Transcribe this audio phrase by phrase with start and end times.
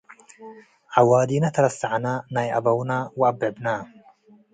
[0.97, 3.67] ዐዋዲነ ትረሳዕነ፣ ናይ አቡነ ወአብዕብነ